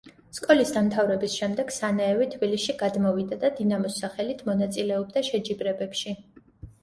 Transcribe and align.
სკოლის 0.35 0.69
დამთავრების 0.75 1.33
შემდეგ 1.41 1.73
სანეევი 1.75 2.27
თბილისში 2.31 2.73
გადმოვიდა 2.79 3.39
და 3.43 3.51
„დინამოს“ 3.59 3.99
სახელით 4.05 4.41
მონაწილეობდა 4.47 5.23
შეჯიბრებებში. 5.31 6.17